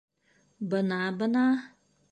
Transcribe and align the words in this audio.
Бына-бына! 0.73 1.47